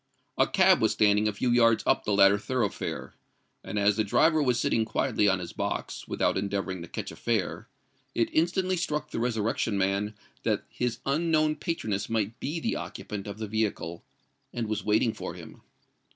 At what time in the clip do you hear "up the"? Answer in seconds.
1.85-2.13